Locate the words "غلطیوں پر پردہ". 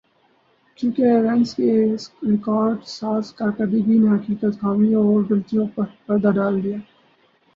5.29-6.31